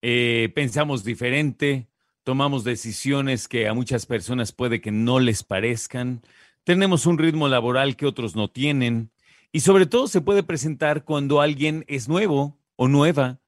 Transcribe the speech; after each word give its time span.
Eh, 0.00 0.50
pensamos 0.54 1.04
diferente, 1.04 1.91
tomamos 2.24 2.64
decisiones 2.64 3.48
que 3.48 3.68
a 3.68 3.74
muchas 3.74 4.06
personas 4.06 4.52
puede 4.52 4.80
que 4.80 4.90
no 4.90 5.20
les 5.20 5.42
parezcan, 5.42 6.22
tenemos 6.64 7.06
un 7.06 7.18
ritmo 7.18 7.48
laboral 7.48 7.96
que 7.96 8.06
otros 8.06 8.36
no 8.36 8.48
tienen 8.48 9.10
y 9.50 9.60
sobre 9.60 9.86
todo 9.86 10.06
se 10.06 10.20
puede 10.20 10.42
presentar 10.42 11.04
cuando 11.04 11.40
alguien 11.40 11.84
es 11.88 12.08
nuevo 12.08 12.58
o 12.76 12.88
nueva 12.88 13.40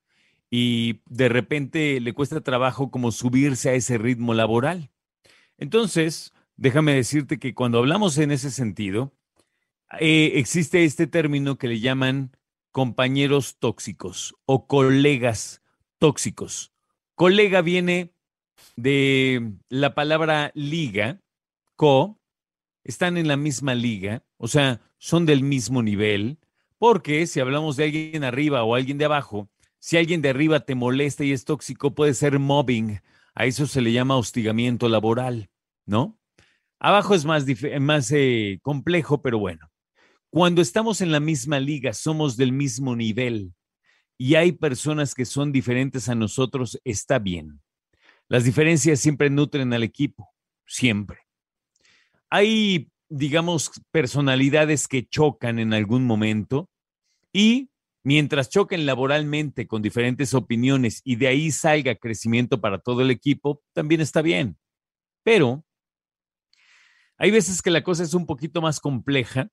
y 0.50 1.00
de 1.06 1.28
repente 1.28 2.00
le 2.00 2.12
cuesta 2.12 2.40
trabajo 2.40 2.90
como 2.90 3.12
subirse 3.12 3.70
a 3.70 3.74
ese 3.74 3.98
ritmo 3.98 4.34
laboral. 4.34 4.90
Entonces, 5.58 6.32
déjame 6.56 6.94
decirte 6.94 7.38
que 7.38 7.54
cuando 7.54 7.78
hablamos 7.78 8.18
en 8.18 8.30
ese 8.30 8.50
sentido, 8.50 9.12
eh, 10.00 10.32
existe 10.34 10.84
este 10.84 11.06
término 11.06 11.56
que 11.58 11.68
le 11.68 11.80
llaman 11.80 12.36
compañeros 12.70 13.56
tóxicos 13.58 14.34
o 14.46 14.66
colegas 14.66 15.62
tóxicos. 15.98 16.72
Colega 17.14 17.62
viene 17.62 18.13
de 18.76 19.52
la 19.68 19.94
palabra 19.94 20.50
liga, 20.54 21.20
co, 21.76 22.18
están 22.84 23.16
en 23.16 23.28
la 23.28 23.36
misma 23.36 23.74
liga, 23.74 24.24
o 24.36 24.48
sea, 24.48 24.80
son 24.98 25.26
del 25.26 25.42
mismo 25.42 25.82
nivel, 25.82 26.38
porque 26.78 27.26
si 27.26 27.40
hablamos 27.40 27.76
de 27.76 27.84
alguien 27.84 28.24
arriba 28.24 28.62
o 28.64 28.74
alguien 28.74 28.98
de 28.98 29.06
abajo, 29.06 29.48
si 29.78 29.96
alguien 29.96 30.22
de 30.22 30.30
arriba 30.30 30.60
te 30.60 30.74
molesta 30.74 31.24
y 31.24 31.32
es 31.32 31.44
tóxico, 31.44 31.94
puede 31.94 32.14
ser 32.14 32.38
mobbing. 32.38 33.00
A 33.34 33.46
eso 33.46 33.66
se 33.66 33.80
le 33.80 33.92
llama 33.92 34.16
hostigamiento 34.16 34.88
laboral, 34.88 35.50
¿no? 35.86 36.18
Abajo 36.78 37.14
es 37.14 37.24
más, 37.24 37.44
más 37.80 38.10
eh, 38.12 38.60
complejo, 38.62 39.22
pero 39.22 39.38
bueno. 39.38 39.70
Cuando 40.30 40.62
estamos 40.62 41.00
en 41.00 41.12
la 41.12 41.20
misma 41.20 41.60
liga, 41.60 41.92
somos 41.92 42.36
del 42.36 42.52
mismo 42.52 42.96
nivel 42.96 43.54
y 44.18 44.36
hay 44.36 44.52
personas 44.52 45.14
que 45.14 45.24
son 45.24 45.52
diferentes 45.52 46.08
a 46.08 46.14
nosotros, 46.14 46.80
está 46.84 47.18
bien. 47.18 47.60
Las 48.28 48.44
diferencias 48.44 49.00
siempre 49.00 49.30
nutren 49.30 49.72
al 49.72 49.82
equipo, 49.82 50.30
siempre. 50.66 51.18
Hay, 52.30 52.90
digamos, 53.08 53.70
personalidades 53.90 54.88
que 54.88 55.06
chocan 55.06 55.58
en 55.58 55.74
algún 55.74 56.04
momento 56.04 56.70
y 57.32 57.70
mientras 58.02 58.48
choquen 58.48 58.86
laboralmente 58.86 59.66
con 59.66 59.82
diferentes 59.82 60.34
opiniones 60.34 61.00
y 61.04 61.16
de 61.16 61.28
ahí 61.28 61.50
salga 61.50 61.94
crecimiento 61.94 62.60
para 62.60 62.78
todo 62.78 63.02
el 63.02 63.10
equipo, 63.10 63.62
también 63.72 64.00
está 64.00 64.22
bien. 64.22 64.58
Pero 65.22 65.64
hay 67.16 67.30
veces 67.30 67.62
que 67.62 67.70
la 67.70 67.84
cosa 67.84 68.02
es 68.02 68.14
un 68.14 68.26
poquito 68.26 68.60
más 68.60 68.80
compleja 68.80 69.48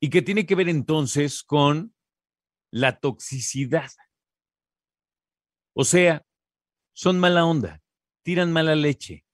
y 0.00 0.10
que 0.10 0.22
tiene 0.22 0.46
que 0.46 0.54
ver 0.54 0.68
entonces 0.68 1.42
con 1.42 1.94
la 2.70 2.98
toxicidad. 2.98 3.90
O 5.74 5.84
sea, 5.84 6.24
son 6.94 7.18
mala 7.18 7.44
onda, 7.44 7.81
tiran 8.22 8.52
mala 8.52 8.74
leche. 8.74 9.24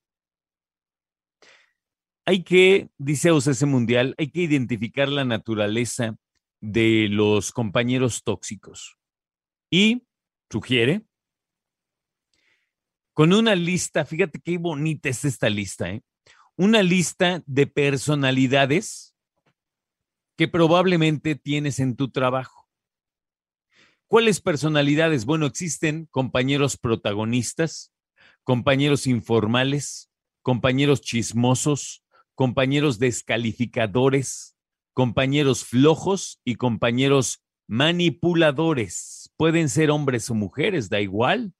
Hay 2.26 2.42
que, 2.42 2.90
dice 2.98 3.30
OCS 3.30 3.64
Mundial, 3.64 4.14
hay 4.18 4.30
que 4.30 4.42
identificar 4.42 5.08
la 5.08 5.24
naturaleza 5.24 6.18
de 6.60 7.08
los 7.10 7.52
compañeros 7.52 8.22
tóxicos. 8.22 8.98
Y 9.70 10.06
sugiere, 10.50 11.02
con 13.14 13.32
una 13.32 13.54
lista, 13.54 14.04
fíjate 14.04 14.40
qué 14.40 14.58
bonita 14.58 15.08
es 15.08 15.24
esta 15.24 15.48
lista, 15.48 15.90
¿eh? 15.90 16.02
una 16.56 16.82
lista 16.82 17.42
de 17.46 17.66
personalidades 17.66 19.14
que 20.36 20.48
probablemente 20.48 21.34
tienes 21.34 21.80
en 21.80 21.96
tu 21.96 22.10
trabajo. 22.10 22.68
¿Cuáles 24.06 24.40
personalidades? 24.40 25.24
Bueno, 25.24 25.46
existen 25.46 26.06
compañeros 26.06 26.76
protagonistas, 26.76 27.92
compañeros 28.48 29.06
informales, 29.06 30.10
compañeros 30.40 31.02
chismosos, 31.02 32.02
compañeros 32.34 32.98
descalificadores, 32.98 34.56
compañeros 34.94 35.66
flojos 35.66 36.40
y 36.46 36.54
compañeros 36.54 37.44
manipuladores. 37.66 39.30
Pueden 39.36 39.68
ser 39.68 39.90
hombres 39.90 40.30
o 40.30 40.34
mujeres, 40.34 40.88
da 40.88 40.98
igual. 40.98 41.52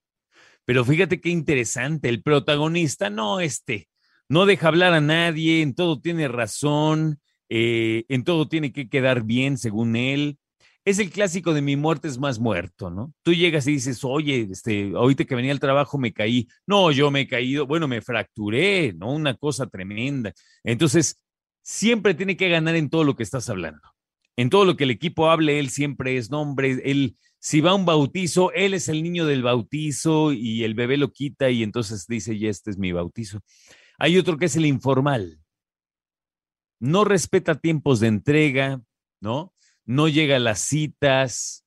Pero 0.64 0.82
fíjate 0.82 1.20
qué 1.20 1.28
interesante, 1.28 2.08
el 2.08 2.22
protagonista, 2.22 3.10
no 3.10 3.40
este, 3.40 3.90
no 4.30 4.46
deja 4.46 4.68
hablar 4.68 4.94
a 4.94 5.02
nadie, 5.02 5.60
en 5.60 5.74
todo 5.74 6.00
tiene 6.00 6.26
razón, 6.26 7.20
eh, 7.50 8.06
en 8.08 8.24
todo 8.24 8.48
tiene 8.48 8.72
que 8.72 8.88
quedar 8.88 9.24
bien 9.24 9.58
según 9.58 9.94
él, 9.94 10.38
es 10.88 10.98
el 10.98 11.10
clásico 11.10 11.52
de 11.52 11.60
mi 11.60 11.76
muerte 11.76 12.08
es 12.08 12.18
más 12.18 12.38
muerto, 12.38 12.88
¿no? 12.88 13.12
Tú 13.22 13.34
llegas 13.34 13.66
y 13.66 13.72
dices, 13.72 14.02
oye, 14.04 14.48
este, 14.50 14.92
ahorita 14.94 15.24
que 15.24 15.34
venía 15.34 15.52
al 15.52 15.60
trabajo 15.60 15.98
me 15.98 16.12
caí. 16.14 16.48
No, 16.66 16.90
yo 16.90 17.10
me 17.10 17.22
he 17.22 17.28
caído, 17.28 17.66
bueno, 17.66 17.86
me 17.86 18.00
fracturé, 18.00 18.94
¿no? 18.94 19.12
Una 19.12 19.34
cosa 19.34 19.66
tremenda. 19.66 20.32
Entonces, 20.64 21.20
siempre 21.62 22.14
tiene 22.14 22.38
que 22.38 22.48
ganar 22.48 22.74
en 22.76 22.88
todo 22.88 23.04
lo 23.04 23.16
que 23.16 23.22
estás 23.22 23.50
hablando. 23.50 23.82
En 24.36 24.48
todo 24.48 24.64
lo 24.64 24.76
que 24.76 24.84
el 24.84 24.90
equipo 24.90 25.28
hable, 25.28 25.58
él 25.58 25.68
siempre 25.68 26.16
es 26.16 26.30
nombre, 26.30 26.80
él, 26.84 27.16
si 27.38 27.60
va 27.60 27.72
a 27.72 27.74
un 27.74 27.84
bautizo, 27.84 28.52
él 28.52 28.72
es 28.72 28.88
el 28.88 29.02
niño 29.02 29.26
del 29.26 29.42
bautizo 29.42 30.32
y 30.32 30.64
el 30.64 30.74
bebé 30.74 30.96
lo 30.96 31.12
quita 31.12 31.50
y 31.50 31.62
entonces 31.62 32.06
dice, 32.06 32.38
ya 32.38 32.48
este 32.48 32.70
es 32.70 32.78
mi 32.78 32.92
bautizo. 32.92 33.40
Hay 33.98 34.16
otro 34.16 34.38
que 34.38 34.46
es 34.46 34.56
el 34.56 34.64
informal. 34.64 35.38
No 36.80 37.04
respeta 37.04 37.56
tiempos 37.56 38.00
de 38.00 38.06
entrega, 38.06 38.80
¿no? 39.20 39.52
No 39.88 40.06
llega 40.06 40.36
a 40.36 40.38
las 40.38 40.60
citas, 40.60 41.64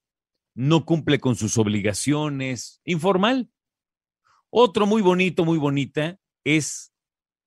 no 0.54 0.86
cumple 0.86 1.20
con 1.20 1.36
sus 1.36 1.58
obligaciones, 1.58 2.80
informal. 2.86 3.50
Otro 4.52 4.86
muy 4.86 5.02
bonito, 5.02 5.44
muy 5.44 5.58
bonita, 5.58 6.20
es 6.44 6.94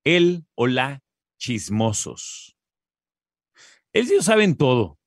el 0.03 0.45
o 0.53 0.67
la 0.67 1.01
chismosos. 1.37 2.57
Ellos 3.93 4.25
saben 4.25 4.57
todo, 4.57 4.99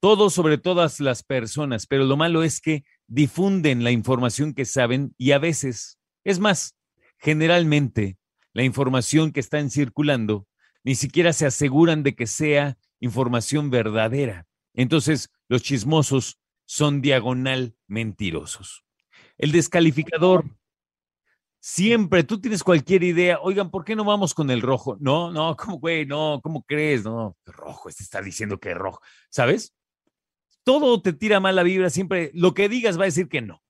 todo 0.00 0.30
sobre 0.30 0.56
todas 0.56 1.00
las 1.00 1.22
personas, 1.22 1.86
pero 1.86 2.04
lo 2.04 2.16
malo 2.16 2.42
es 2.42 2.62
que 2.62 2.84
difunden 3.06 3.84
la 3.84 3.90
información 3.90 4.54
que 4.54 4.64
saben 4.64 5.14
y 5.18 5.32
a 5.32 5.38
veces, 5.38 5.98
es 6.24 6.38
más, 6.38 6.78
generalmente, 7.18 8.16
la 8.54 8.62
información 8.62 9.32
que 9.32 9.40
están 9.40 9.68
circulando 9.68 10.48
ni 10.82 10.94
siquiera 10.94 11.34
se 11.34 11.44
aseguran 11.44 12.02
de 12.02 12.14
que 12.14 12.26
sea 12.26 12.78
información 13.00 13.68
verdadera. 13.68 14.47
Entonces, 14.78 15.28
los 15.48 15.64
chismosos 15.64 16.38
son 16.64 17.02
diagonal 17.02 17.74
mentirosos. 17.88 18.84
El 19.36 19.50
descalificador, 19.50 20.56
siempre 21.58 22.22
tú 22.22 22.40
tienes 22.40 22.62
cualquier 22.62 23.02
idea, 23.02 23.40
oigan, 23.40 23.72
¿por 23.72 23.84
qué 23.84 23.96
no 23.96 24.04
vamos 24.04 24.34
con 24.34 24.50
el 24.50 24.62
rojo? 24.62 24.96
No, 25.00 25.32
no, 25.32 25.56
¿cómo, 25.56 25.80
güey? 25.80 26.06
No, 26.06 26.40
¿cómo 26.40 26.62
crees? 26.62 27.02
No, 27.02 27.36
rojo, 27.44 27.88
este 27.88 28.04
está 28.04 28.22
diciendo 28.22 28.60
que 28.60 28.70
es 28.70 28.76
rojo, 28.76 29.00
¿sabes? 29.30 29.74
Todo 30.62 31.02
te 31.02 31.12
tira 31.12 31.40
mala 31.40 31.64
vibra, 31.64 31.90
siempre 31.90 32.30
lo 32.32 32.54
que 32.54 32.68
digas 32.68 32.96
va 32.96 33.02
a 33.02 33.06
decir 33.06 33.28
que 33.28 33.40
no. 33.40 33.64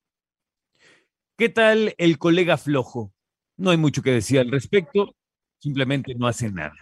¿Qué 1.39 1.49
tal 1.49 1.95
el 1.97 2.19
colega 2.19 2.59
flojo? 2.59 3.15
No 3.57 3.71
hay 3.71 3.79
mucho 3.79 4.03
que 4.03 4.11
decir 4.11 4.41
al 4.41 4.51
respecto, 4.51 5.17
simplemente 5.59 6.15
no 6.15 6.27
hace 6.27 6.53
nada. 6.53 6.77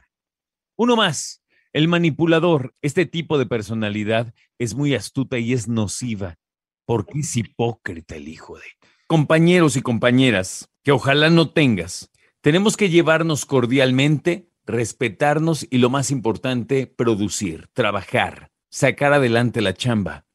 Uno 0.75 0.97
más, 0.97 1.45
el 1.73 1.89
manipulador, 1.89 2.75
este 2.83 3.07
tipo 3.07 3.39
de 3.39 3.47
personalidad 3.47 4.35
es 4.59 4.75
muy 4.75 4.95
astuta 4.95 5.39
y 5.39 5.53
es 5.53 5.69
nociva, 5.69 6.37
porque 6.85 7.21
es 7.21 7.37
hipócrita 7.37 8.17
el 8.17 8.29
hijo 8.29 8.57
de... 8.57 8.65
Compañeros 9.07 9.77
y 9.77 9.83
compañeras, 9.83 10.69
que 10.83 10.93
ojalá 10.93 11.31
no 11.31 11.51
tengas, 11.51 12.11
tenemos 12.41 12.77
que 12.77 12.91
llevarnos 12.91 13.45
cordialmente, 13.45 14.49
respetarnos 14.67 15.67
y 15.71 15.79
lo 15.79 15.91
más 15.91 16.11
importante, 16.11 16.87
producir, 16.87 17.69
trabajar, 17.73 18.51
sacar 18.71 19.13
adelante 19.13 19.61
la 19.61 19.75
chamba. 19.75 20.27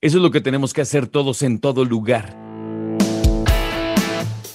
Eso 0.00 0.16
es 0.16 0.22
lo 0.22 0.30
que 0.30 0.40
tenemos 0.40 0.72
que 0.72 0.80
hacer 0.80 1.06
todos 1.06 1.42
en 1.42 1.60
todo 1.60 1.84
lugar. 1.84 2.41